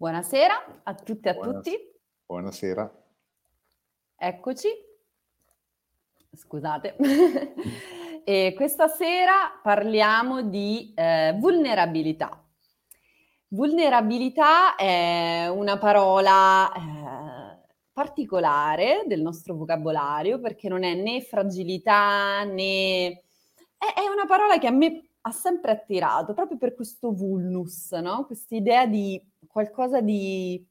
[0.00, 1.76] Buonasera a tutte e a Buonas- tutti.
[2.24, 3.04] Buonasera.
[4.16, 4.68] Eccoci.
[6.32, 6.96] Scusate.
[8.22, 12.46] E questa sera parliamo di eh, vulnerabilità.
[13.48, 23.06] Vulnerabilità è una parola eh, particolare del nostro vocabolario perché non è né fragilità né...
[23.08, 28.26] È, è una parola che a me ha sempre attirato proprio per questo vulnus, no?
[28.26, 30.64] Questa idea di qualcosa di,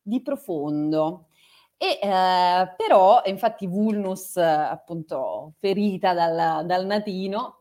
[0.00, 1.28] di profondo.
[1.76, 7.56] E eh, però, infatti, vulnus, appunto, ferita dal, dal latino,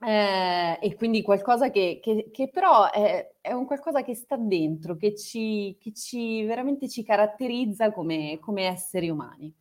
[0.00, 4.96] eh, e quindi qualcosa che, che- che però è, è un qualcosa che sta dentro,
[4.96, 9.52] che ci, che ci veramente ci caratterizza come, come esseri umani.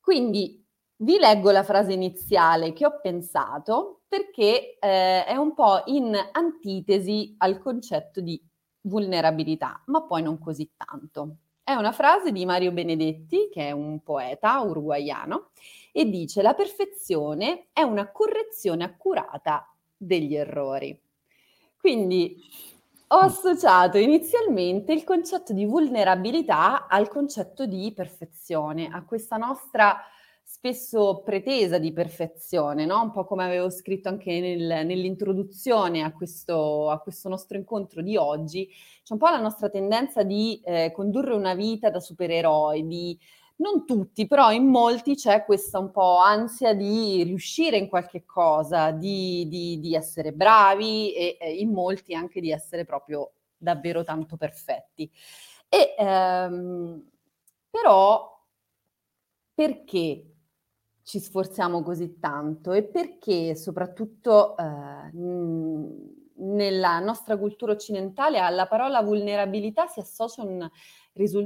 [0.00, 0.62] Quindi
[0.96, 7.34] vi leggo la frase iniziale che ho pensato perché eh, è un po' in antitesi
[7.38, 8.40] al concetto di
[8.82, 11.36] vulnerabilità, ma poi non così tanto.
[11.64, 15.50] È una frase di Mario Benedetti, che è un poeta uruguaiano,
[15.92, 20.98] e dice la perfezione è una correzione accurata degli errori.
[21.76, 22.36] Quindi
[23.08, 30.00] ho associato inizialmente il concetto di vulnerabilità al concetto di perfezione, a questa nostra
[30.52, 33.00] spesso pretesa di perfezione, no?
[33.02, 38.16] Un po' come avevo scritto anche nel- nell'introduzione a questo, a questo nostro incontro di
[38.18, 38.68] oggi,
[39.02, 43.18] c'è un po' la nostra tendenza di eh, condurre una vita da supereroi, di
[43.56, 48.90] non tutti, però in molti c'è questa un po' ansia di riuscire in qualche cosa,
[48.90, 54.36] di, di- di essere bravi e eh, in molti anche di essere proprio davvero tanto
[54.36, 55.10] perfetti.
[55.68, 57.02] E ehm,
[57.70, 58.30] però
[59.54, 60.31] perché
[61.04, 65.10] ci sforziamo così tanto e perché soprattutto eh,
[66.36, 70.68] nella nostra cultura occidentale alla parola vulnerabilità si associa un,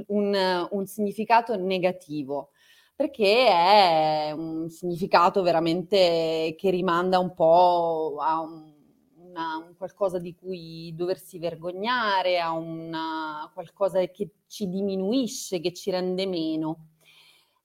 [0.07, 2.51] un- un significato negativo,
[2.95, 8.73] perché è un significato veramente che rimanda un po' a un,
[9.17, 15.91] una- un qualcosa di cui doversi vergognare, a una, qualcosa che ci diminuisce, che ci
[15.91, 16.87] rende meno.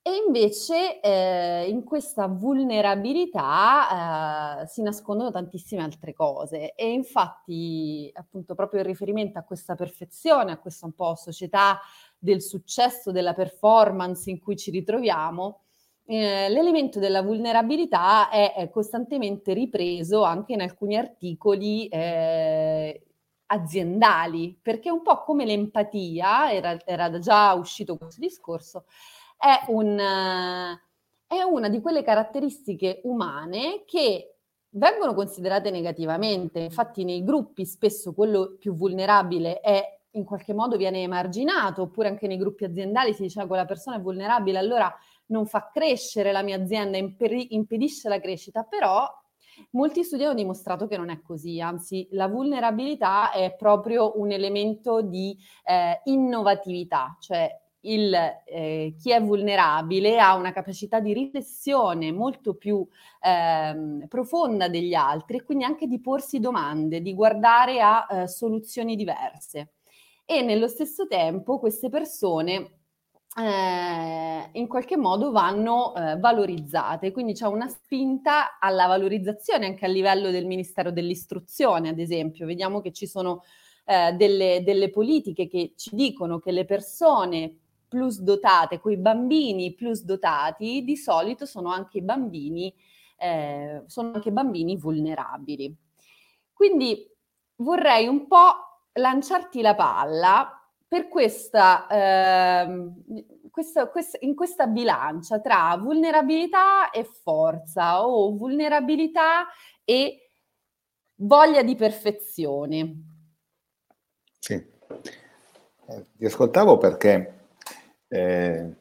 [0.04, 6.74] E invece eh, in questa vulnerabilità eh, si nascondono tantissime altre cose.
[6.74, 11.78] E infatti appunto proprio in riferimento a questa perfezione, a questa un po' società
[12.18, 15.60] del successo, della performance in cui ci ritroviamo,
[16.06, 23.06] eh, l'elemento della vulnerabilità è, è costantemente ripreso anche in alcuni articoli eh,
[23.46, 28.86] aziendali, perché un po' come l'empatia, era, era già uscito questo discorso,
[29.42, 29.98] è, un,
[31.26, 34.36] è una di quelle caratteristiche umane che
[34.70, 36.60] vengono considerate negativamente.
[36.60, 42.28] Infatti nei gruppi spesso quello più vulnerabile è in qualche modo viene emarginato, oppure anche
[42.28, 44.94] nei gruppi aziendali si dice che quella persona è vulnerabile, allora
[45.26, 49.08] non fa crescere la mia azienda, impedisce la crescita, però
[49.70, 55.00] molti studi hanno dimostrato che non è così, anzi la vulnerabilità è proprio un elemento
[55.00, 62.54] di eh, innovatività, cioè il, eh, chi è vulnerabile ha una capacità di riflessione molto
[62.54, 62.86] più
[63.20, 68.96] ehm, profonda degli altri e quindi anche di porsi domande, di guardare a eh, soluzioni
[68.96, 69.74] diverse.
[70.24, 72.82] E nello stesso tempo queste persone
[73.36, 79.88] eh, in qualche modo vanno eh, valorizzate, quindi c'è una spinta alla valorizzazione anche a
[79.88, 82.46] livello del Ministero dell'Istruzione, ad esempio.
[82.46, 83.42] Vediamo che ci sono
[83.84, 87.61] eh, delle, delle politiche che ci dicono che le persone
[87.92, 92.74] plus dotate, quei bambini plus dotati, di solito sono anche bambini,
[93.18, 95.76] eh, sono anche bambini vulnerabili.
[96.54, 97.06] Quindi
[97.56, 100.58] vorrei un po' lanciarti la palla
[100.88, 109.48] per questa, ehm, questa, questa, in questa bilancia tra vulnerabilità e forza o vulnerabilità
[109.84, 110.30] e
[111.16, 112.94] voglia di perfezione.
[114.38, 117.41] Sì, eh, ti ascoltavo perché
[118.12, 118.74] eh,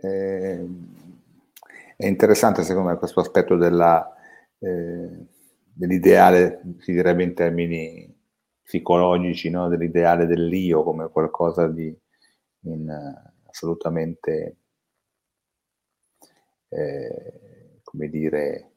[0.00, 0.66] eh,
[1.96, 4.10] è interessante secondo me questo aspetto della,
[4.58, 5.26] eh,
[5.72, 8.12] dell'ideale, si direbbe in termini
[8.62, 9.68] psicologici, no?
[9.68, 11.94] dell'ideale dell'io come qualcosa di
[12.62, 12.90] in,
[13.46, 14.56] assolutamente,
[16.70, 18.70] eh, come dire,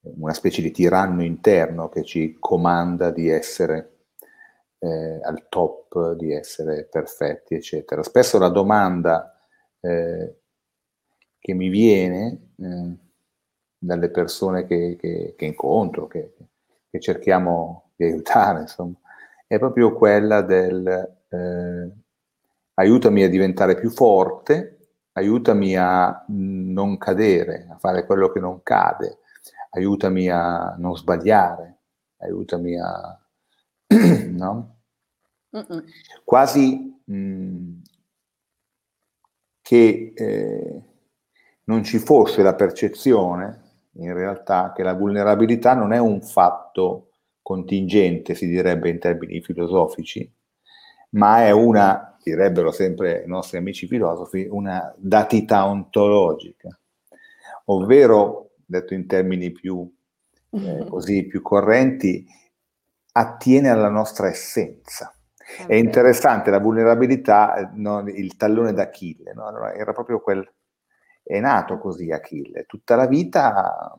[0.00, 3.97] una specie di tiranno interno che ci comanda di essere
[4.78, 8.02] eh, al top, di essere perfetti, eccetera.
[8.02, 9.38] Spesso la domanda
[9.80, 10.36] eh,
[11.38, 12.96] che mi viene eh,
[13.78, 16.34] dalle persone che, che, che incontro, che,
[16.90, 18.96] che, cerchiamo di aiutare, insomma,
[19.46, 20.86] è proprio quella del
[21.28, 21.90] eh,
[22.74, 24.78] aiutami a diventare più forte,
[25.12, 29.18] aiutami a non cadere, a fare quello che non cade,
[29.70, 31.78] aiutami a non sbagliare,
[32.18, 33.18] aiutami a...
[33.88, 34.76] no?
[36.24, 37.80] Quasi mh,
[39.62, 40.82] che eh,
[41.64, 43.66] non ci fosse la percezione,
[43.98, 47.10] in realtà, che la vulnerabilità non è un fatto
[47.42, 50.30] contingente, si direbbe in termini filosofici,
[51.10, 56.78] ma è una, direbbero sempre i nostri amici filosofi, una datità ontologica,
[57.66, 59.90] ovvero, detto in termini più,
[60.50, 62.26] eh, così, più correnti,
[63.12, 65.12] attiene alla nostra essenza.
[65.66, 69.46] È interessante la vulnerabilità, eh, no, il tallone d'Achille, no?
[69.46, 70.46] allora, era proprio quel,
[71.22, 73.96] è nato così Achille, tutta la vita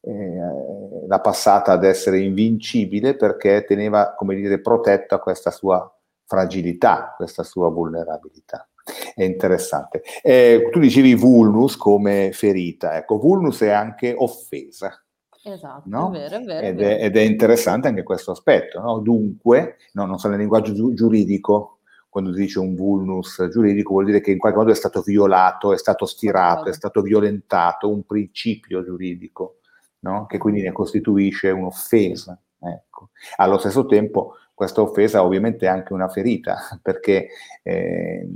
[0.00, 5.94] eh, l'ha passata ad essere invincibile perché teneva, come dire, protetto a questa sua
[6.24, 8.66] fragilità, questa sua vulnerabilità.
[9.14, 10.02] È interessante.
[10.22, 15.04] Eh, tu dicevi vulnus come ferita, ecco, vulnus è anche offesa.
[15.42, 16.08] Esatto, no?
[16.08, 16.66] è vero, è vero.
[16.66, 18.98] Ed, è, ed è, interessante anche questo aspetto, no?
[18.98, 21.78] Dunque, no, non so nel linguaggio gi- giuridico,
[22.10, 25.72] quando si dice un vulnus giuridico vuol dire che in qualche modo è stato violato,
[25.72, 29.60] è stato stirato, è stato violentato un principio giuridico,
[30.00, 30.26] no?
[30.26, 32.38] che quindi ne costituisce un'offesa.
[32.62, 33.10] Ecco.
[33.36, 37.28] Allo stesso tempo questa offesa ovviamente è anche una ferita, perché
[37.62, 38.28] eh,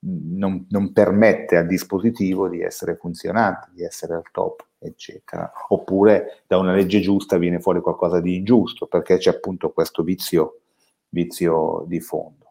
[0.00, 5.50] non, non, permette al dispositivo di essere funzionante, di essere al top, eccetera.
[5.68, 10.60] Oppure da una legge giusta viene fuori qualcosa di ingiusto, perché c'è appunto questo vizio,
[11.08, 12.42] vizio di fondo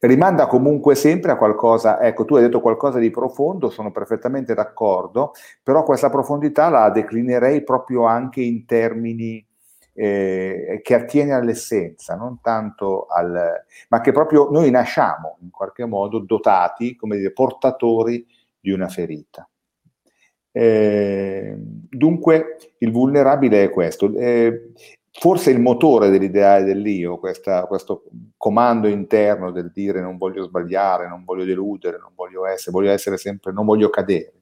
[0.00, 5.32] rimanda comunque sempre a qualcosa, ecco tu hai detto qualcosa di profondo, sono perfettamente d'accordo,
[5.62, 9.44] però questa profondità la declinerei proprio anche in termini
[9.94, 13.64] eh, che attiene all'essenza, non tanto al...
[13.88, 18.24] ma che proprio noi nasciamo in qualche modo dotati, come dire, portatori
[18.60, 19.48] di una ferita.
[20.58, 24.12] Eh, dunque il vulnerabile è questo.
[24.16, 24.72] Eh,
[25.12, 28.02] forse il motore dell'ideale dell'io, questa, questo
[28.36, 33.18] comando interno del dire non voglio sbagliare, non voglio deludere, non voglio essere, voglio essere
[33.18, 34.32] sempre, non voglio cadere.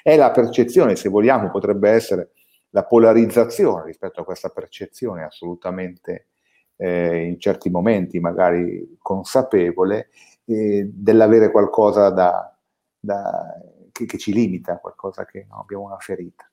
[0.00, 2.30] È la percezione, se vogliamo, potrebbe essere
[2.70, 6.28] la polarizzazione rispetto a questa percezione assolutamente
[6.76, 10.08] eh, in certi momenti magari consapevole
[10.44, 12.56] eh, dell'avere qualcosa da,
[12.98, 13.60] da,
[13.92, 16.48] che, che, ci limita, qualcosa che no, abbiamo una ferita.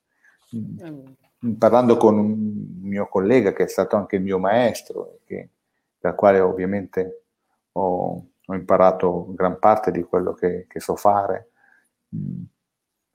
[0.56, 1.14] Mm
[1.58, 5.50] parlando con un mio collega che è stato anche il mio maestro, che,
[6.00, 7.24] dal quale ovviamente
[7.74, 11.52] ho, ho, imparato gran parte di quello che, che so fare,
[12.16, 12.44] mm,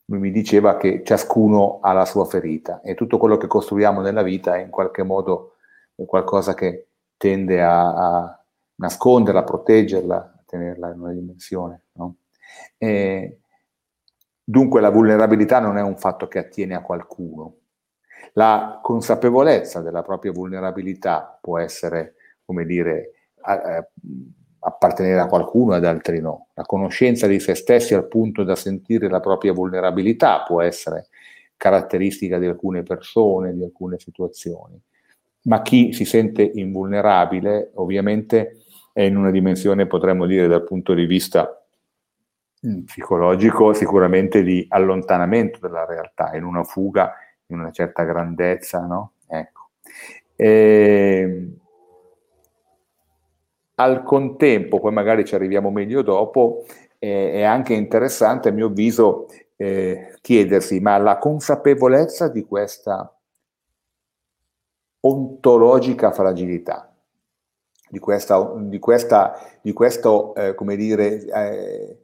[0.07, 4.23] lui mi diceva che ciascuno ha la sua ferita e tutto quello che costruiamo nella
[4.23, 5.55] vita è in qualche modo
[5.95, 8.45] qualcosa che tende a, a
[8.77, 11.85] nasconderla, a proteggerla, a tenerla in una dimensione.
[11.93, 12.17] No?
[14.45, 17.57] Dunque la vulnerabilità non è un fatto che attiene a qualcuno,
[18.35, 22.15] la consapevolezza della propria vulnerabilità può essere,
[22.45, 23.13] come dire,
[24.59, 26.49] appartenere a qualcuno e ad altri no.
[26.55, 31.09] La conoscenza di se stessi al punto da sentire la propria vulnerabilità può essere
[31.57, 34.81] caratteristica di alcune persone, di alcune situazioni.
[35.43, 38.57] Ma chi si sente invulnerabile ovviamente
[38.93, 41.64] è in una dimensione, potremmo dire dal punto di vista
[42.85, 47.15] psicologico, sicuramente di allontanamento dalla realtà, in una fuga
[47.47, 49.13] in una certa grandezza, no?
[49.27, 49.69] Ecco.
[50.37, 51.59] E, ehm,
[53.77, 56.65] al contempo, poi magari ci arriviamo meglio dopo,
[56.99, 63.15] eh, è anche interessante a mio avviso eh, chiedersi, ma la consapevolezza di questa
[65.01, 66.95] ontologica fragilità,
[67.89, 71.99] di, questa, di, questa, di questo, eh, come dire, eh,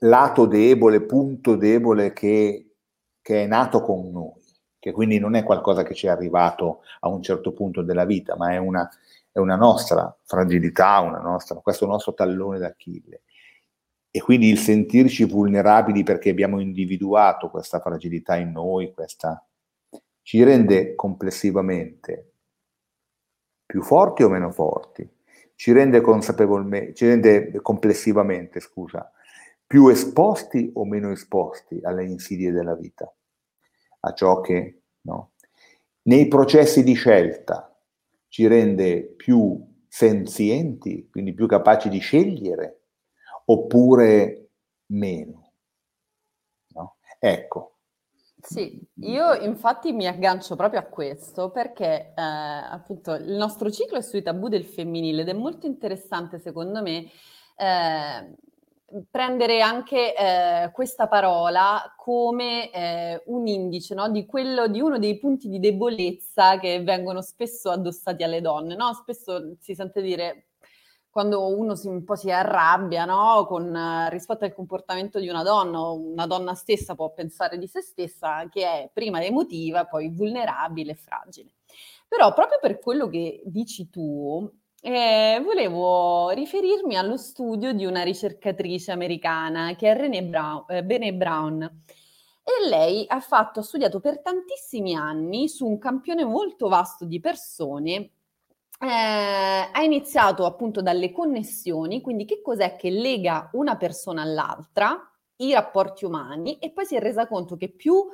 [0.00, 2.74] lato debole, punto debole che,
[3.20, 4.44] che è nato con noi
[4.86, 8.36] che quindi non è qualcosa che ci è arrivato a un certo punto della vita,
[8.36, 8.88] ma è una,
[9.32, 13.22] è una nostra fragilità, una nostra, questo nostro tallone d'Achille.
[14.12, 19.44] E quindi il sentirci vulnerabili perché abbiamo individuato questa fragilità in noi, questa,
[20.22, 22.34] ci rende complessivamente
[23.66, 25.04] più forti o meno forti,
[25.56, 29.10] ci rende consapevolmente, ci rende complessivamente, scusa,
[29.66, 33.12] più esposti o meno esposti alle insidie della vita
[34.00, 35.32] a ciò che no?
[36.02, 37.76] nei processi di scelta
[38.28, 42.82] ci rende più senzienti, quindi più capaci di scegliere,
[43.46, 44.50] oppure
[44.88, 45.52] meno.
[46.74, 46.96] No?
[47.18, 47.78] Ecco,
[48.40, 54.02] Sì, io infatti mi aggancio proprio a questo perché eh, appunto il nostro ciclo è
[54.02, 57.10] sui tabù del femminile ed è molto interessante secondo me
[57.56, 58.36] eh,
[59.10, 64.08] prendere anche eh, questa parola come eh, un indice no?
[64.08, 68.76] di, quello, di uno dei punti di debolezza che vengono spesso addossati alle donne.
[68.76, 68.92] No?
[68.94, 70.48] Spesso si sente dire
[71.10, 73.46] quando uno si, un po' si arrabbia no?
[73.46, 77.80] Con, uh, rispetto al comportamento di una donna, una donna stessa può pensare di se
[77.80, 81.52] stessa che è prima emotiva, poi vulnerabile e fragile.
[82.06, 84.48] Però proprio per quello che dici tu,
[84.86, 91.12] eh, volevo riferirmi allo studio di una ricercatrice americana che è René Brown, eh, Bene
[91.12, 91.60] Brown.
[91.60, 97.18] E lei ha, fatto, ha studiato per tantissimi anni su un campione molto vasto di
[97.18, 97.94] persone.
[98.78, 98.86] Eh,
[99.72, 104.96] ha iniziato appunto dalle connessioni, quindi che cos'è che lega una persona all'altra,
[105.38, 108.06] i rapporti umani, e poi si è resa conto che più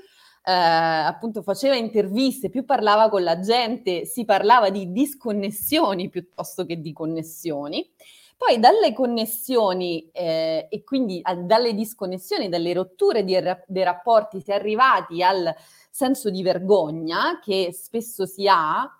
[0.45, 6.81] eh, appunto faceva interviste, più parlava con la gente, si parlava di disconnessioni piuttosto che
[6.81, 7.89] di connessioni.
[8.37, 14.51] Poi dalle connessioni eh, e quindi a, dalle disconnessioni, dalle rotture di, dei rapporti si
[14.51, 15.55] è arrivati al
[15.91, 18.91] senso di vergogna che spesso si ha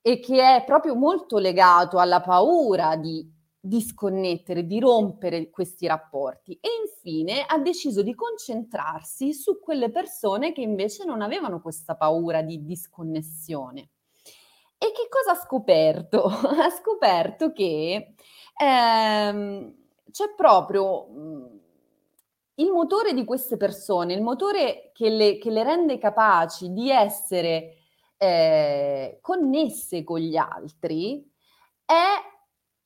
[0.00, 3.28] e che è proprio molto legato alla paura di
[3.64, 10.60] disconnettere, di rompere questi rapporti e infine ha deciso di concentrarsi su quelle persone che
[10.60, 13.88] invece non avevano questa paura di disconnessione.
[14.76, 16.24] E che cosa ha scoperto?
[16.60, 18.14] ha scoperto che
[18.54, 19.74] ehm,
[20.10, 21.60] c'è proprio mh,
[22.56, 27.76] il motore di queste persone, il motore che le, che le rende capaci di essere
[28.18, 31.26] eh, connesse con gli altri
[31.86, 32.32] è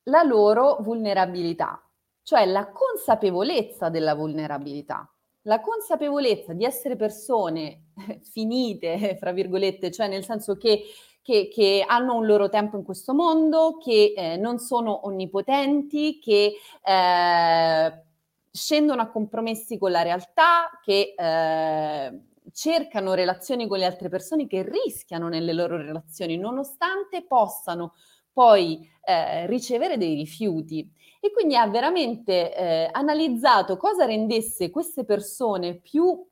[0.09, 1.83] la loro vulnerabilità,
[2.23, 5.11] cioè la consapevolezza della vulnerabilità,
[5.43, 7.91] la consapevolezza di essere persone
[8.23, 10.83] finite, fra virgolette, cioè nel senso che,
[11.23, 16.55] che, che hanno un loro tempo in questo mondo, che eh, non sono onnipotenti, che
[16.83, 18.03] eh,
[18.51, 22.21] scendono a compromessi con la realtà, che eh,
[22.53, 27.95] cercano relazioni con le altre persone che rischiano nelle loro relazioni, nonostante possano
[28.39, 30.89] poi eh, ricevere dei rifiuti.
[31.21, 36.25] E quindi ha veramente eh, analizzato cosa rendesse queste persone più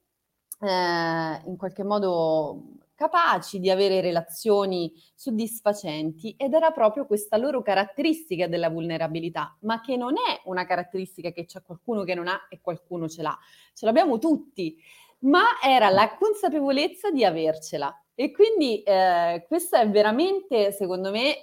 [0.60, 2.62] eh, in qualche modo
[2.94, 9.96] capaci di avere relazioni soddisfacenti ed era proprio questa loro caratteristica della vulnerabilità, ma che
[9.96, 13.36] non è una caratteristica che c'è qualcuno che non ha e qualcuno ce l'ha,
[13.74, 14.78] ce l'abbiamo tutti
[15.20, 17.92] ma era la consapevolezza di avercela.
[18.14, 21.42] E quindi eh, questo è veramente, secondo me, eh,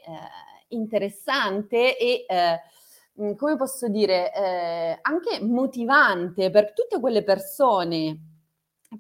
[0.74, 2.60] interessante e, eh,
[3.22, 8.20] mm, come posso dire, eh, anche motivante per tutte quelle persone,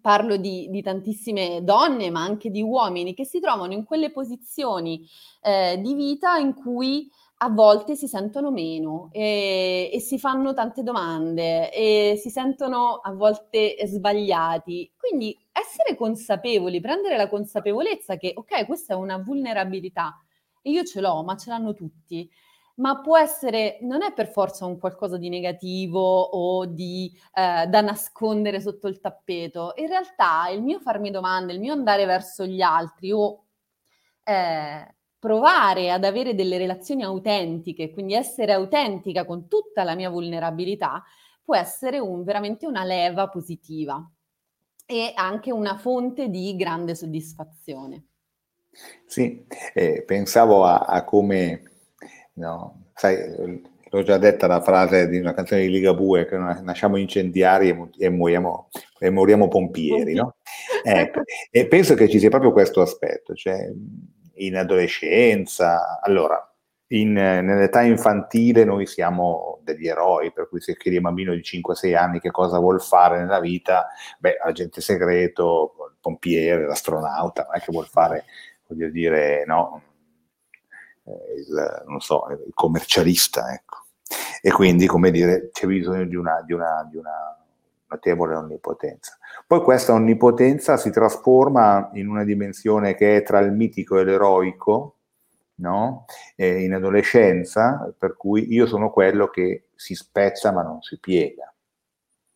[0.01, 5.07] parlo di, di, tantissime donne, ma anche di uomini, che si trovano in quelle posizioni
[5.41, 10.81] eh, di vita in cui a volte si sentono meno e, e, si fanno tante
[10.81, 14.91] domande e si sentono a volte sbagliati.
[14.97, 20.17] Quindi essere consapevoli, prendere la consapevolezza che, ok, questa è una vulnerabilità
[20.63, 22.29] io ce l'ho, ma ce l'hanno tutti.
[22.75, 27.81] Ma può essere, non è per forza un qualcosa di negativo o di, eh, da
[27.81, 29.73] nascondere sotto il tappeto.
[29.75, 33.45] In realtà il mio farmi domande, il mio andare verso gli altri o
[34.23, 41.03] eh, provare ad avere delle relazioni autentiche, quindi essere autentica con tutta la mia vulnerabilità,
[41.43, 44.05] può essere un, veramente una leva positiva
[44.85, 48.07] e anche una fonte di grande soddisfazione.
[49.05, 51.61] Sì, eh, pensavo a, a come,
[52.33, 53.61] no, sai,
[53.93, 58.09] l'ho già detta la frase di una canzone di Ligabue che nasciamo incendiari e, e,
[58.09, 60.37] moriamo, e moriamo pompieri, no?
[60.83, 63.71] Ecco, e penso che ci sia proprio questo aspetto, cioè
[64.35, 65.99] in adolescenza.
[66.01, 66.43] Allora,
[66.87, 71.41] in, nell'età infantile noi siamo degli eroi, per cui se chiedi a un bambino di
[71.41, 73.87] 5-6 anni che cosa vuol fare nella vita,
[74.19, 78.25] beh, agente segreto, il pompiere, l'astronauta, non è che vuol fare,
[78.67, 79.81] voglio dire, no,
[81.05, 83.85] eh, il, so, il commercialista, ecco.
[84.41, 87.37] E quindi, come dire, c'è bisogno di una, di una, di una
[87.89, 89.17] notevole onnipotenza.
[89.45, 94.95] Poi questa onnipotenza si trasforma in una dimensione che è tra il mitico e l'eroico,
[95.55, 96.05] no?
[96.35, 101.52] eh, in adolescenza, per cui io sono quello che si spezza ma non si piega.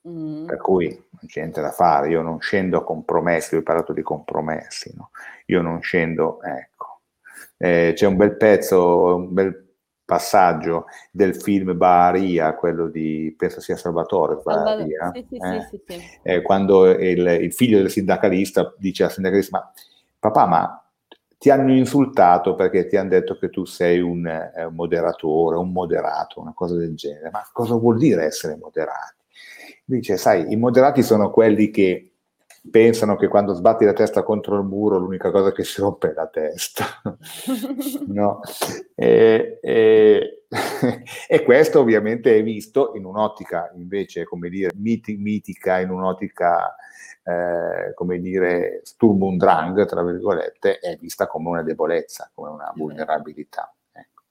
[0.07, 0.45] Mm.
[0.45, 4.01] Per cui non c'è niente da fare, io non scendo a compromessi, ho parlato di
[4.01, 5.11] compromessi, no?
[5.47, 7.01] io non scendo, ecco.
[7.57, 9.65] Eh, c'è un bel pezzo, un bel
[10.05, 15.67] passaggio del film Baharia, quello di, penso sia Salvatore Baharia, sì, sì, eh?
[15.69, 19.71] sì, eh, quando il, il, figlio del sindacalista dice al sindacalista, ma
[20.17, 20.81] papà, ma
[21.37, 25.71] ti hanno insultato perché ti hanno detto che tu sei un, eh, un moderatore, un
[25.71, 29.16] moderato, una cosa del genere, ma cosa vuol dire essere moderati?
[29.89, 32.11] Dice, sai, i moderati sono quelli che
[32.69, 36.13] pensano che quando sbatti la testa contro il muro l'unica cosa che si rompe è
[36.13, 36.85] la testa.
[38.07, 38.41] no?
[38.95, 40.43] e, e,
[41.29, 46.75] e, questo ovviamente è visto in un'ottica invece, come dire, miti, mitica, in un'ottica,
[47.23, 52.73] eh, come dire, Sturm und Drang, tra virgolette, è vista come una debolezza, come una
[52.75, 53.73] vulnerabilità.
[53.93, 54.23] Ecco.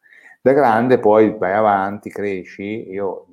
[0.42, 3.28] Da grande poi vai avanti, cresci, io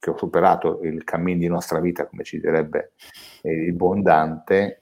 [0.00, 2.94] che ho superato il cammino di nostra vita, come ci direbbe
[3.42, 4.80] eh, il buon Dante,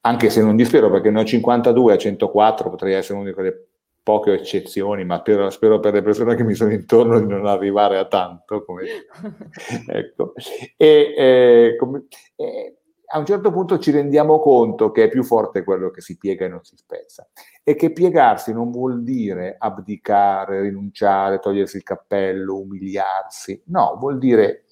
[0.00, 3.68] anche se non dispero perché ne ho 52 a 104, potrei essere una di quelle
[4.02, 7.98] poche eccezioni, ma spero, spero, per le persone che mi sono intorno di non arrivare
[7.98, 8.64] a tanto.
[8.64, 8.84] Come...
[9.88, 10.34] ecco.
[10.76, 12.06] e, eh, come...
[12.36, 16.16] eh, a un certo punto ci rendiamo conto che è più forte quello che si
[16.16, 17.28] piega e non si spezza
[17.62, 24.64] e che piegarsi non vuol dire abdicare, rinunciare, togliersi il cappello, umiliarsi, no, vuol dire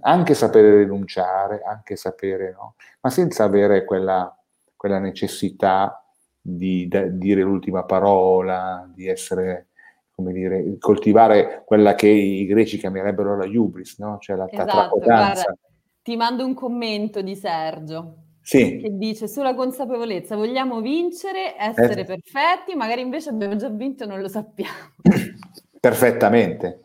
[0.00, 4.36] anche sapere rinunciare, anche sapere no, ma senza avere quella,
[4.76, 6.04] quella necessità
[6.40, 9.68] di, di dire l'ultima parola, di essere
[10.14, 14.18] come dire, coltivare quella che i greci chiamerebbero la hubris, no?
[14.20, 15.56] cioè la esatto, tracotanza.
[16.04, 18.16] Ti mando un commento di Sergio.
[18.42, 18.76] Sì.
[18.76, 22.04] Che dice sulla consapevolezza vogliamo vincere, essere eh.
[22.04, 24.92] perfetti, magari invece abbiamo già vinto e non lo sappiamo.
[25.80, 26.80] Perfettamente.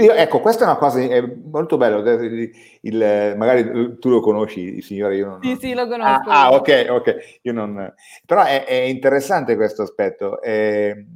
[0.00, 1.98] Io, ecco, questa è una cosa è molto bella.
[2.12, 2.50] Il,
[2.80, 5.16] il, magari tu lo conosci, il signore.
[5.16, 6.30] Io non, sì, sì, lo conosco.
[6.30, 7.38] Ah, ah ok, ok.
[7.42, 7.92] Io non,
[8.24, 10.40] però è, è interessante questo aspetto.
[10.40, 11.08] Eh,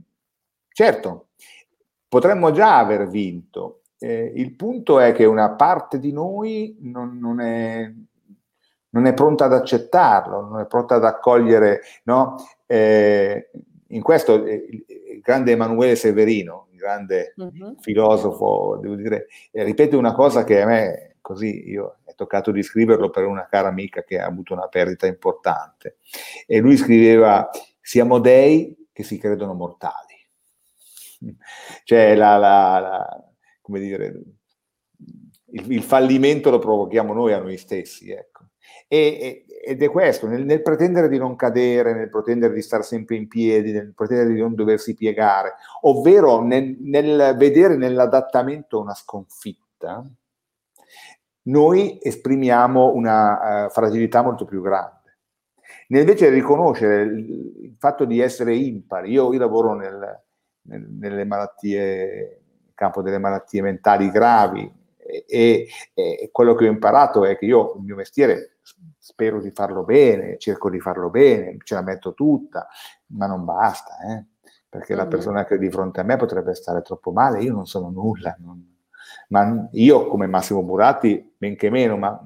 [0.69, 1.29] certo,
[2.07, 7.41] potremmo già aver vinto, eh, il punto è che una parte di noi non, non,
[7.41, 7.93] è,
[8.91, 12.37] non, è, pronta ad accettarlo, non è pronta ad accogliere, no?
[12.67, 13.51] Eh,
[13.89, 17.75] in questo eh, il grande Emanuele Severino, il grande uh-huh.
[17.81, 22.63] filosofo, devo dire, eh, ripete una cosa che a me, così io è toccato di
[22.63, 25.97] scriverlo per una cara amica che ha avuto una perdita importante.
[26.47, 30.15] E lui scriveva, siamo dei che si credono mortali.
[31.83, 33.27] Cioè la, la, la
[33.67, 34.07] come dire,
[35.51, 38.13] il, il, fallimento lo provochiamo noi a noi stessi.
[38.13, 38.45] Ecco.
[38.87, 43.17] E, ed è questo, nel, nel, pretendere di non cadere, nel pretendere di stare sempre
[43.17, 50.09] in piedi, nel pretendere di non doversi piegare, ovvero nel, nel vedere nell'adattamento una sconfitta,
[51.49, 54.95] noi esprimiamo una uh, fragilità molto più grande.
[55.89, 57.19] Invece riconoscere il,
[57.63, 60.23] il, fatto di essere impari, io, io lavoro nel,
[60.63, 62.46] nelle malattie
[62.77, 67.83] campo delle malattie mentali gravi e, e, quello che ho imparato è che io il
[67.83, 68.59] mio mestiere
[68.99, 72.67] spero di farlo bene, cerco di farlo bene, ce la metto tutta,
[73.09, 74.25] ma non basta, eh?
[74.69, 75.03] perché mm-hmm.
[75.03, 77.89] la persona che è di fronte a me potrebbe stare troppo male, io non sono
[77.91, 78.75] nulla, non,
[79.29, 82.21] ma io come Massimo Buratti, men che meno, ma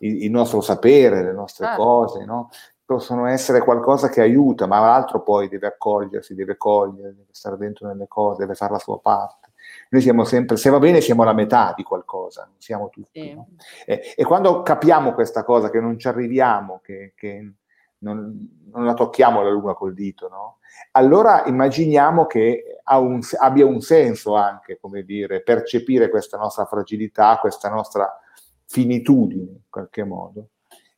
[0.00, 1.76] il, il nostro sapere, le nostre ah.
[1.76, 2.50] cose, no?
[2.84, 7.86] possono essere qualcosa che aiuta, ma l'altro poi deve accogliersi, deve cogliere, deve stare dentro
[7.86, 9.47] nelle cose, deve fare la sua parte.
[9.90, 13.20] Noi siamo sempre, se va bene, siamo la metà di qualcosa, non siamo tutti.
[13.20, 13.34] Sì.
[13.34, 13.48] No?
[13.86, 17.52] E, e, quando capiamo questa cosa, che non ci arriviamo, che, che
[17.98, 20.58] non, non, la tocchiamo la luna col dito, no?
[20.92, 27.68] allora immaginiamo che un, abbia un senso anche, come dire, percepire questa nostra fragilità, questa
[27.68, 28.18] nostra
[28.66, 30.48] finitudine in qualche modo.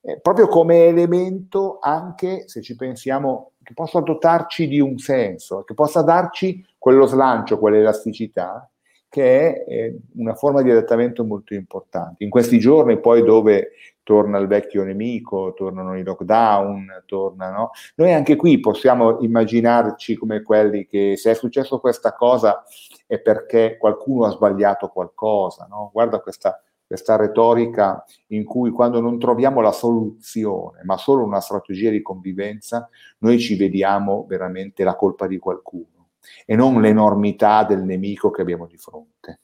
[0.02, 5.74] Eh, proprio come elemento anche, se ci pensiamo, che possa dotarci di un senso, che
[5.74, 8.70] possa darci quello slancio, quell'elasticità
[9.10, 12.22] che è eh, una forma di adattamento molto importante.
[12.22, 13.72] In questi giorni poi dove
[14.04, 17.70] torna il vecchio nemico, tornano i lockdown, tornano...
[17.96, 22.62] Noi anche qui possiamo immaginarci come quelli che se è successo questa cosa
[23.06, 25.90] è perché qualcuno ha sbagliato qualcosa, no?
[25.92, 31.88] Guarda questa, questa retorica in cui quando non troviamo la soluzione, ma solo una strategia
[31.88, 36.08] di convivenza, noi ci vediamo veramente la colpa di qualcuno
[36.44, 39.38] e non l'enormità del nemico che abbiamo di fronte.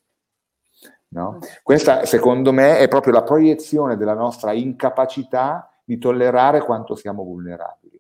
[1.11, 1.39] No?
[1.63, 7.97] Questa, secondo me, è proprio la proiezione della nostra incapacità di tollerare quanto siamo vulnerabili.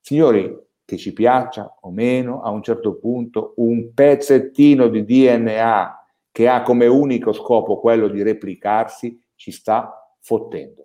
[0.00, 5.97] Signori, che ci piaccia o meno, a un certo punto un pezzettino di DNA
[6.38, 10.84] che ha come unico scopo quello di replicarsi ci sta fottendo.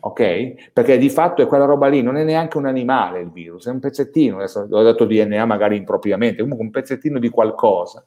[0.00, 0.70] Ok?
[0.70, 3.70] Perché di fatto è quella roba lì, non è neanche un animale il virus, è
[3.70, 8.06] un pezzettino, adesso ho detto DNA magari impropriamente, comunque un pezzettino di qualcosa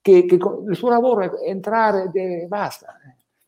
[0.00, 2.94] che, che il suo lavoro è entrare e basta.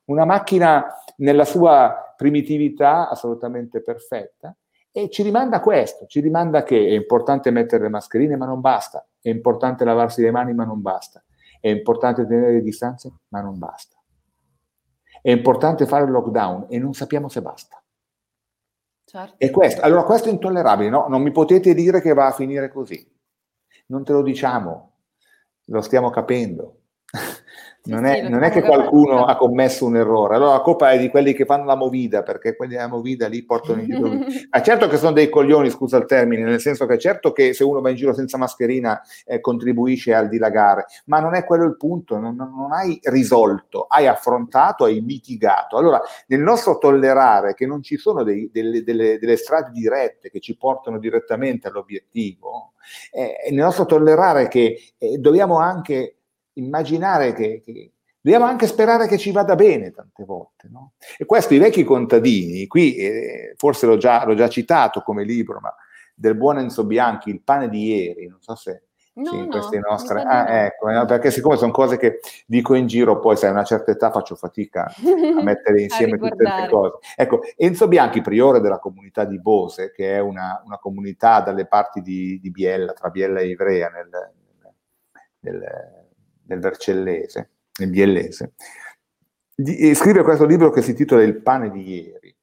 [0.06, 0.86] Una macchina
[1.18, 4.52] nella sua primitività assolutamente perfetta
[4.90, 9.06] e ci rimanda questo, ci rimanda che è importante mettere le mascherine ma non basta,
[9.20, 11.22] è importante lavarsi le mani ma non basta,
[11.64, 13.96] è importante tenere le distanze ma non basta,
[15.22, 17.82] è importante fare il lockdown e non sappiamo se basta.
[19.06, 19.36] Certo.
[19.38, 21.06] E questo, allora questo è intollerabile, no?
[21.08, 23.10] Non mi potete dire che va a finire così.
[23.86, 24.96] Non te lo diciamo,
[25.66, 26.80] lo stiamo capendo.
[27.86, 31.10] Non, è, non è, che qualcuno ha commesso un errore, allora la colpa è di
[31.10, 34.08] quelli che fanno la movida, perché quelli della movida lì portano in giro.
[34.48, 37.62] Ma certo che sono dei coglioni, scusa il termine, nel senso che certo che se
[37.62, 41.76] uno va in giro senza mascherina eh, contribuisce al dilagare, ma non è quello il
[41.76, 45.76] punto, non, non, hai risolto, hai affrontato, hai mitigato.
[45.76, 50.40] Allora, nel nostro tollerare che non ci sono dei, delle, delle, delle, strade dirette che
[50.40, 52.72] ci portano direttamente all'obiettivo,
[53.12, 56.20] eh, nel nostro tollerare che eh, dobbiamo anche
[56.54, 57.92] immaginare che, che,
[58.24, 60.68] dobbiamo anche sperare che ci vada bene tante volte.
[60.70, 60.92] No?
[61.18, 65.60] E questo i vecchi contadini, qui eh, forse l'ho già, l'ho già, citato come libro,
[65.60, 65.74] ma
[66.14, 68.84] del buon Enzo Bianchi, Il pane di ieri, non so se...
[69.16, 70.22] No, sì, no, queste nostre...
[70.22, 73.92] Ah, ecco, perché siccome sono cose che dico in giro, poi sai, a una certa
[73.92, 74.92] età faccio fatica a
[75.42, 76.98] mettere insieme a tutte queste cose.
[77.14, 82.00] Ecco, Enzo Bianchi, priore della comunità di Bose, che è una, una comunità dalle parti
[82.00, 84.08] di, di, Biella, tra Biella e Ivrea, nel,
[85.40, 86.03] nel, nel
[86.46, 88.54] nel Vercellese, nel Biellese,
[89.54, 92.36] di, scrive questo libro che si intitola Il pane di ieri,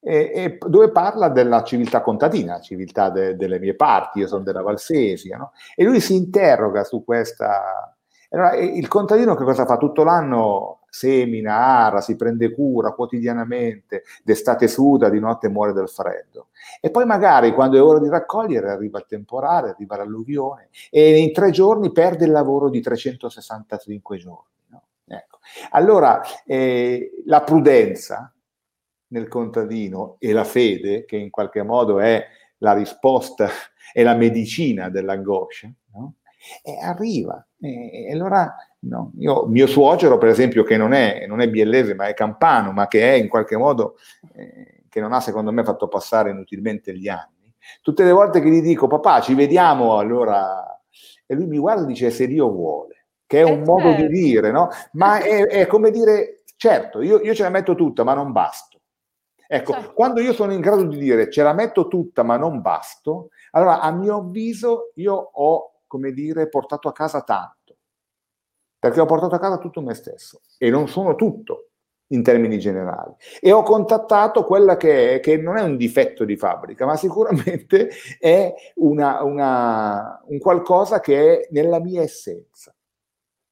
[0.00, 4.42] e, e dove parla della civiltà contadina, la civiltà de, delle mie parti, io sono
[4.42, 5.52] della Valsesia, no?
[5.74, 7.96] e lui si interroga su questa...
[8.30, 9.78] Allora, il contadino che cosa fa?
[9.78, 16.48] Tutto l'anno semina, ara, si prende cura quotidianamente, d'estate suda, di notte muore del freddo.
[16.80, 21.32] E poi magari quando è ora di raccogliere arriva il temporale, arriva l'alluvione e in
[21.32, 24.54] tre giorni perde il lavoro di 365 giorni.
[24.68, 24.82] No?
[25.06, 25.38] Ecco.
[25.70, 28.32] Allora eh, la prudenza
[29.08, 32.26] nel contadino e la fede, che in qualche modo è
[32.58, 33.48] la risposta,
[33.92, 36.14] è la medicina dell'angoscia, no?
[36.62, 37.44] e arriva.
[37.60, 41.94] E, e allora no, io, mio suocero, per esempio, che non è, non è biellese
[41.94, 43.96] ma è campano, ma che è in qualche modo...
[44.34, 48.50] Eh, che non ha secondo me fatto passare inutilmente gli anni, tutte le volte che
[48.50, 50.80] gli dico papà ci vediamo allora,
[51.26, 54.06] e lui mi guarda e dice se Dio vuole, che è un eh modo certo.
[54.06, 54.68] di dire, no?
[54.92, 58.80] Ma è, è come dire, certo, io, io, ce la metto tutta ma non basto.
[59.50, 59.92] Ecco, certo.
[59.94, 63.80] quando io sono in grado di dire ce la metto tutta ma non basto, allora
[63.80, 67.56] a mio avviso io ho, come dire, portato a casa tanto,
[68.78, 71.68] perché ho portato a casa tutto me stesso e non sono tutto,
[72.08, 73.14] in termini generali.
[73.40, 77.90] E ho contattato quella che, è, che non è un difetto di fabbrica, ma sicuramente
[78.18, 82.72] è una, una, un qualcosa che è nella mia essenza.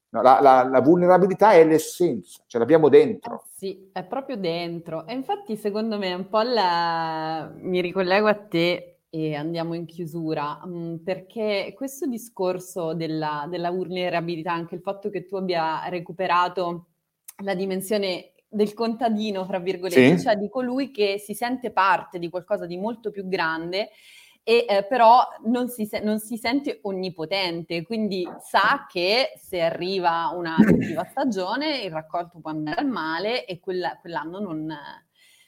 [0.08, 3.34] No, la, la, la, vulnerabilità è l'essenza, ce l'abbiamo dentro.
[3.34, 5.06] Eh sì, è proprio dentro.
[5.06, 7.52] E infatti, secondo me, un po' la...
[7.56, 13.70] mi ricollego a te e andiamo in chiusura, mh, mm, perché questo discorso della, della
[13.70, 16.88] vulnerabilità, anche il fatto che tu abbia recuperato
[17.42, 20.22] la dimensione del contadino, fra virgolette, sì.
[20.22, 23.88] cioè di colui che si sente parte di qualcosa di molto più grande
[24.42, 30.56] e eh, però non si, non si, sente onnipotente, quindi sa che se arriva una
[30.62, 34.72] cattiva stagione il raccolto può andare al male e quella, quell'anno non,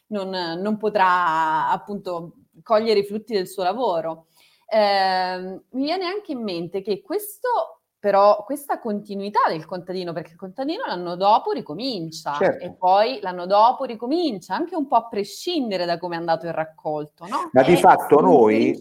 [0.09, 4.27] non, non, potrà appunto cogliere i frutti del suo lavoro.
[4.71, 10.37] Eh, mi viene anche in mente che questo però questa continuità del contadino, perché il
[10.37, 12.65] contadino l'anno dopo ricomincia certo.
[12.65, 16.53] e poi l'anno dopo ricomincia, anche un po' a prescindere da come è andato il
[16.53, 17.27] raccolto.
[17.27, 17.51] No?
[17.53, 18.79] Ma e di fatto noi,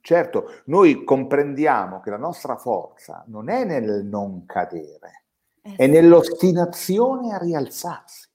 [0.00, 5.24] certo, noi comprendiamo che la nostra forza non è nel non cadere,
[5.62, 5.90] eh è sì.
[5.90, 8.28] nell'ostinazione a rialzarsi.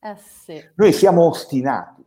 [0.00, 0.70] Eh sì.
[0.76, 2.03] Noi siamo ostinati,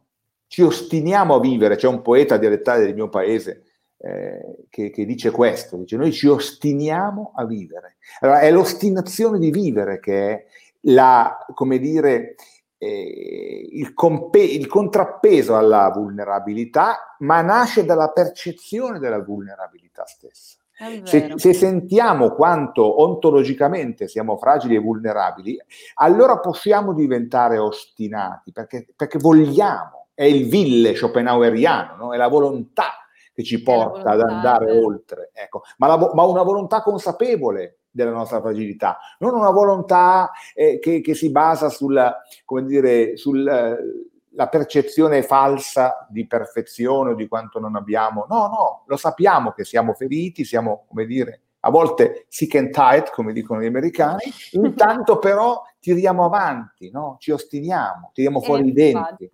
[0.47, 3.63] ci ostiniamo a vivere, c'è un poeta dialettale del mio paese
[3.97, 7.97] eh, che, che, dice questo, dice noi ci ostiniamo a vivere.
[8.19, 10.45] Allora è l'ostinazione di vivere che è
[10.81, 12.35] la, come dire,
[12.77, 20.57] eh, il, compe- il contrappeso alla vulnerabilità, ma nasce dalla percezione della vulnerabilità stessa.
[21.03, 25.59] Se, se, sentiamo quanto ontologicamente siamo fragili e vulnerabili,
[25.95, 32.13] allora possiamo diventare ostinati perché, perché vogliamo, è il ville schopenhaueriano, no?
[32.15, 35.29] è la volontà che ci porta ad andare oltre.
[35.31, 35.61] Ecco.
[35.77, 41.13] Ma, la, ma, una volontà consapevole della nostra fragilità, non una volontà eh, che, che,
[41.13, 47.75] si basa sulla, come dire, sulla eh, percezione falsa di perfezione o di quanto non
[47.75, 48.25] abbiamo.
[48.27, 53.11] No, no, lo sappiamo che siamo feriti, siamo, come dire, a volte sick and tight,
[53.11, 57.17] come dicono gli americani, intanto però tiriamo avanti, no?
[57.19, 59.29] ci ostiniamo, tiriamo fuori eh, i denti.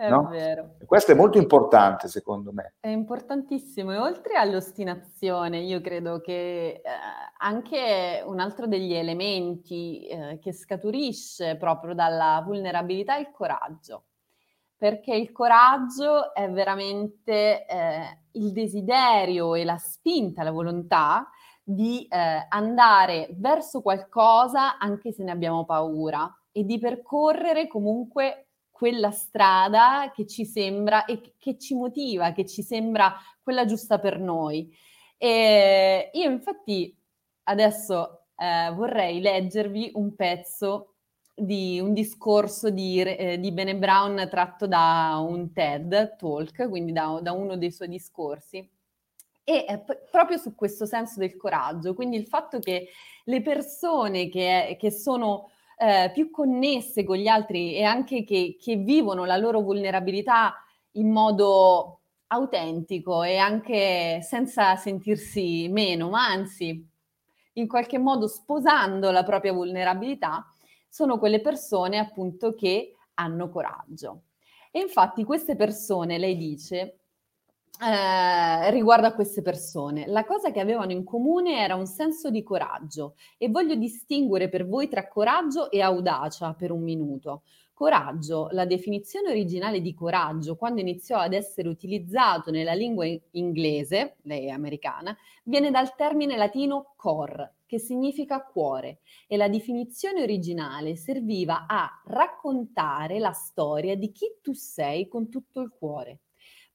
[0.00, 0.28] È no?
[0.28, 0.76] vero.
[0.78, 2.72] E questo è molto importante, secondo me.
[2.80, 3.92] È importantissimo.
[3.92, 6.82] E oltre all'ostinazione, io credo che eh,
[7.36, 14.04] anche un altro degli elementi eh, che scaturisce proprio dalla vulnerabilità è il coraggio.
[14.74, 21.28] Perché il coraggio è veramente eh, il desiderio e la spinta, la volontà
[21.62, 28.46] di eh, andare verso qualcosa anche se ne abbiamo paura e di percorrere comunque
[28.80, 34.18] quella strada che ci sembra e che ci motiva, che ci sembra quella giusta per
[34.18, 34.74] noi.
[35.18, 36.98] E io infatti
[37.42, 40.94] adesso eh, vorrei leggervi un pezzo
[41.34, 47.18] di un discorso di, eh, di Bene Brown tratto da un TED Talk, quindi da,
[47.20, 48.66] da uno dei suoi discorsi.
[49.44, 52.88] E eh, p- proprio su questo senso del coraggio, quindi il fatto che
[53.24, 58.76] le persone che, che sono eh, più connesse con gli altri e anche che, che
[58.76, 60.54] vivono la loro vulnerabilità
[60.92, 66.86] in modo autentico e anche senza sentirsi meno, ma anzi
[67.54, 70.46] in qualche modo sposando la propria vulnerabilità,
[70.86, 74.24] sono quelle persone appunto che hanno coraggio.
[74.70, 76.99] E infatti queste persone, lei dice,
[77.82, 80.06] eh, riguardo a queste persone.
[80.06, 84.66] La cosa che avevano in comune era un senso di coraggio e voglio distinguere per
[84.66, 87.42] voi tra coraggio e audacia per un minuto.
[87.72, 94.48] Coraggio, la definizione originale di coraggio, quando iniziò ad essere utilizzato nella lingua inglese, lei
[94.48, 101.64] è americana, viene dal termine latino cor, che significa cuore, e la definizione originale serviva
[101.66, 106.18] a raccontare la storia di chi tu sei con tutto il cuore.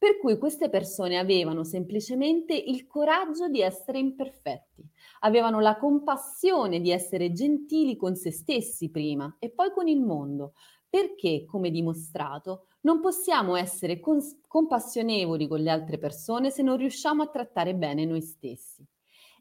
[0.06, 4.88] Per cui queste persone avevano semplicemente il coraggio di essere imperfetti,
[5.22, 10.54] avevano la compassione di essere gentili con se stessi prima e poi con il mondo,
[10.88, 17.24] perché, come dimostrato, non possiamo essere cons- compassionevoli con le altre persone se non riusciamo
[17.24, 18.86] a trattare bene noi stessi.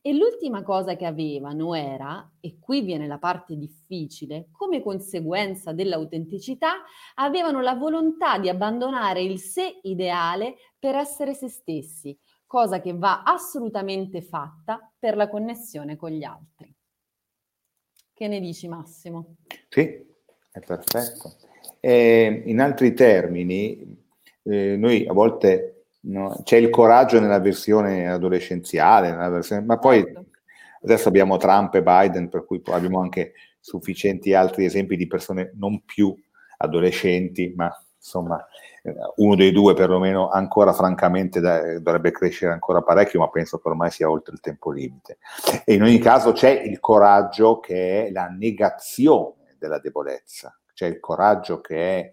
[0.06, 6.82] E l'ultima cosa che avevano era, e qui viene la parte difficile, come conseguenza dell'autenticità,
[7.14, 12.14] avevano la volontà di abbandonare il sé ideale per essere se stessi,
[12.44, 16.70] cosa che va assolutamente fatta per la connessione con gli altri.
[18.12, 19.36] Che ne dici Massimo?
[19.70, 20.04] Sì,
[20.52, 21.32] è perfetto.
[21.80, 24.04] E in altri termini,
[24.42, 25.73] eh, noi a volte
[26.06, 26.40] No?
[26.42, 30.26] C'è il coraggio nella versione adolescenziale, nella versione, ma poi certo.
[30.82, 35.82] adesso abbiamo Trump e Biden, per cui abbiamo anche sufficienti altri esempi di persone non
[35.84, 36.14] più
[36.58, 38.44] adolescenti, ma insomma
[39.16, 43.90] uno dei due perlomeno ancora francamente da, dovrebbe crescere ancora parecchio, ma penso che ormai
[43.90, 45.18] sia oltre il tempo limite.
[45.64, 51.00] E in ogni caso c'è il coraggio che è la negazione della debolezza, c'è il
[51.00, 52.12] coraggio che è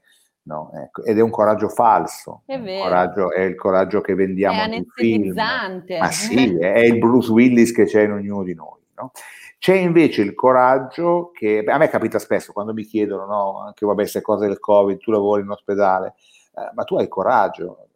[0.52, 1.04] No, ecco.
[1.04, 2.44] Ed è un coraggio falso.
[2.46, 2.84] È vero.
[2.84, 5.34] Coraggio, è il coraggio che vendiamo in film.
[5.34, 8.82] Ma sì, è il Bruce Willis che c'è in ognuno di noi.
[8.96, 9.14] No?
[9.58, 14.02] C'è invece il coraggio che a me capita spesso quando mi chiedono, no, anche vabbè,
[14.02, 16.16] queste cose del Covid, tu lavori in ospedale,
[16.56, 17.88] eh, ma tu hai coraggio.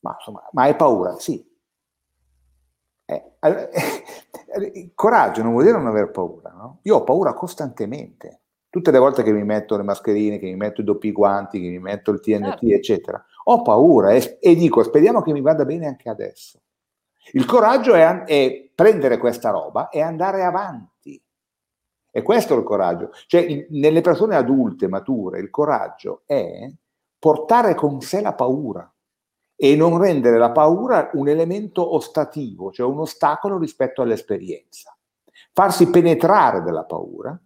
[0.00, 1.18] Ma insomma, ma hai paura?
[1.18, 1.44] Sì.
[3.04, 6.78] Eh, eh, coraggio non vuol dire non aver paura, no?
[6.82, 8.42] Io ho paura costantemente
[8.78, 11.68] Tutte le volte che mi metto le mascherine, che mi metto i doppi guanti, che
[11.68, 12.66] mi metto il TNT, certo.
[12.68, 16.60] eccetera, ho paura e, e, dico speriamo che mi vada bene anche adesso.
[17.32, 21.20] Il coraggio è, è prendere questa roba e andare avanti.
[22.08, 23.10] E questo è il coraggio.
[23.26, 26.70] Cioè, il, nelle persone adulte, mature, il coraggio è
[27.18, 28.88] portare con sé la paura
[29.56, 34.96] e non rendere la paura un elemento ostativo, cioè un ostacolo rispetto all'esperienza.
[35.52, 37.36] Farsi penetrare dalla paura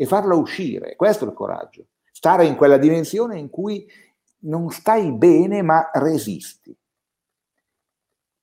[0.00, 0.94] e farla uscire.
[0.94, 1.86] Questo è il coraggio.
[2.12, 3.84] Stare in quella dimensione in cui
[4.42, 6.77] non stai bene ma resisti.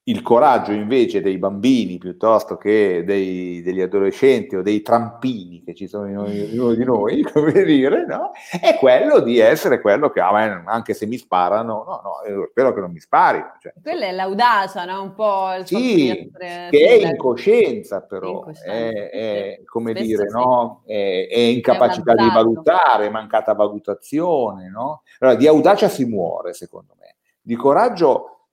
[0.07, 5.87] Il coraggio invece dei bambini piuttosto che dei, degli adolescenti o dei trampini che ci
[5.87, 8.31] sono in ognuno di noi, come dire, no?
[8.61, 12.81] è quello di essere quello che, ah, anche se mi sparano, no, no, spero che
[12.81, 13.43] non mi spari.
[13.59, 13.73] Cioè.
[13.81, 15.01] Quella è l'audacia, no?
[15.01, 18.45] Un po' il sì, essere, che è incoscienza però.
[18.45, 20.35] È, è, come Spesso dire, sì.
[20.35, 20.83] no?
[20.85, 25.01] è, è incapacità è di valutare, mancata valutazione, no?
[25.17, 27.15] Allora, di audacia si muore, secondo me.
[27.41, 28.49] Di coraggio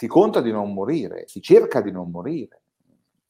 [0.00, 2.62] si conta di non morire, si cerca di non morire.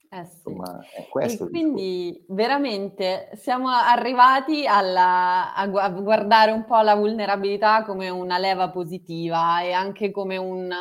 [0.09, 0.49] Eh sì.
[0.49, 0.79] Insomma,
[1.19, 8.37] e quindi veramente siamo arrivati alla, a, a, guardare un po' la vulnerabilità come una
[8.37, 10.73] leva positiva e anche come un,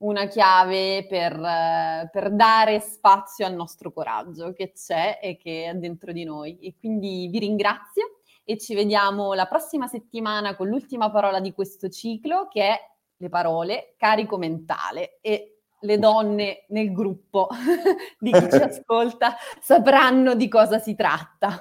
[0.00, 6.12] una chiave per, per, dare spazio al nostro coraggio che c'è e che è dentro
[6.12, 6.58] di noi.
[6.58, 11.88] E quindi vi ringrazio e ci vediamo la prossima settimana con l'ultima parola di questo
[11.88, 17.48] ciclo che è le parole carico mentale e le donne nel gruppo
[18.18, 21.58] di chi ci ascolta sapranno di cosa si tratta.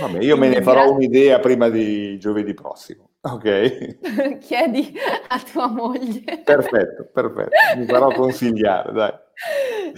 [0.00, 3.10] Vabbè, io me ne farò un'idea prima di giovedì prossimo.
[3.20, 4.38] Ok.
[4.38, 4.94] Chiedi
[5.28, 6.42] a tua moglie.
[6.44, 7.50] Perfetto, perfetto.
[7.76, 9.12] Mi farò consigliare, dai.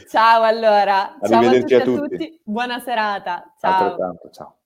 [0.09, 1.19] Ciao allora.
[1.23, 2.41] Ciao a tutti, a tutti.
[2.43, 3.55] Buona serata.
[3.61, 3.85] Ciao.
[3.85, 4.58] Altrettanto, ciao.